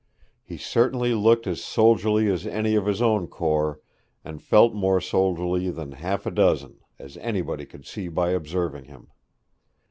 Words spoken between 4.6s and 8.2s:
more soldierly than half a dozen, as anybody could see